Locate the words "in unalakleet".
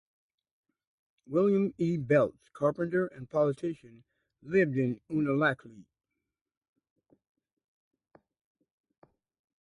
4.75-5.85